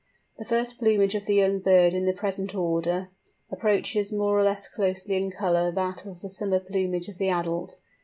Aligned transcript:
The 0.39 0.45
first 0.45 0.79
plumage 0.79 1.13
of 1.13 1.27
the 1.27 1.35
young 1.35 1.59
bird 1.59 1.93
in 1.93 2.07
the 2.07 2.11
present 2.13 2.55
order, 2.55 3.11
approaches 3.51 4.11
more 4.11 4.35
or 4.35 4.41
less 4.41 4.67
closely 4.67 5.15
in 5.15 5.29
colour 5.29 5.71
that 5.71 6.07
of 6.07 6.21
the 6.21 6.29
summer 6.31 6.59
plumage 6.59 7.07
of 7.07 7.19
the 7.19 7.29
adult. 7.29 7.75